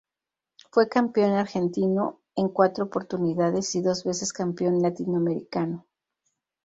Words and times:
Fue 0.71 0.89
campeón 0.89 1.33
argentino 1.33 2.21
en 2.35 2.49
cuatro 2.49 2.85
oportunidades 2.85 3.75
y 3.75 3.83
dos 3.83 4.03
veces 4.03 4.33
campeón 4.33 4.81
latinoamericano. 4.81 5.85